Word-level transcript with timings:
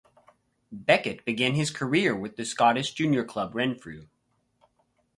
Beckett 0.71 1.23
began 1.25 1.53
his 1.53 1.69
career 1.69 2.15
with 2.15 2.43
Scottish 2.47 2.91
junior 2.95 3.23
club 3.23 3.53
Renfrew. 3.53 4.07